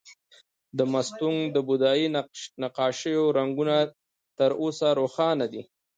[0.77, 2.07] د مستونګ د بودايي
[2.63, 3.75] نقاشیو رنګونه
[4.37, 5.61] تر اوسه روښانه دي